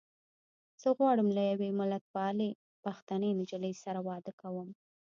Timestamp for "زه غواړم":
0.81-1.27